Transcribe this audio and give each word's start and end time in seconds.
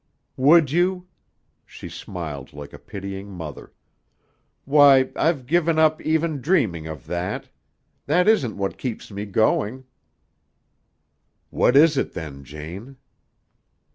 "Would 0.37 0.71
you?" 0.71 1.05
She 1.63 1.87
smiled 1.87 2.53
like 2.53 2.73
a 2.73 2.79
pitying 2.79 3.29
mother. 3.29 3.71
"Why, 4.65 5.11
I've 5.15 5.45
given 5.45 5.77
up 5.77 6.01
even 6.01 6.41
dreaming 6.41 6.87
of 6.87 7.05
that. 7.05 7.49
That 8.07 8.27
isn't 8.27 8.57
what 8.57 8.79
keeps 8.79 9.11
me 9.11 9.27
going." 9.27 9.83
"What 11.51 11.75
is 11.75 11.97
it, 11.97 12.13
then, 12.13 12.43
Jane?" 12.43 12.97